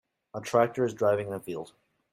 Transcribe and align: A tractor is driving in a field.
A 0.33 0.41
tractor 0.41 0.83
is 0.83 0.95
driving 0.95 1.27
in 1.27 1.33
a 1.33 1.39
field. 1.39 1.73